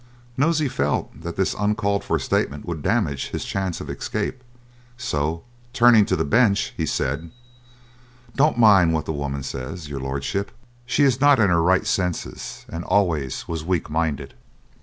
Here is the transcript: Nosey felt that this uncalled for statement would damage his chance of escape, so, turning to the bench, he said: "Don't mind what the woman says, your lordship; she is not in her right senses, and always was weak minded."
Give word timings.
Nosey 0.35 0.67
felt 0.67 1.21
that 1.21 1.35
this 1.35 1.53
uncalled 1.53 2.03
for 2.03 2.17
statement 2.17 2.65
would 2.65 2.81
damage 2.81 3.27
his 3.27 3.45
chance 3.45 3.79
of 3.79 3.87
escape, 3.87 4.43
so, 4.97 5.43
turning 5.73 6.07
to 6.07 6.15
the 6.15 6.25
bench, 6.25 6.73
he 6.75 6.87
said: 6.87 7.29
"Don't 8.35 8.57
mind 8.57 8.93
what 8.93 9.05
the 9.05 9.13
woman 9.13 9.43
says, 9.43 9.89
your 9.89 9.99
lordship; 9.99 10.51
she 10.87 11.03
is 11.03 11.21
not 11.21 11.39
in 11.39 11.51
her 11.51 11.61
right 11.61 11.85
senses, 11.85 12.65
and 12.67 12.83
always 12.83 13.47
was 13.47 13.63
weak 13.63 13.91
minded." 13.91 14.33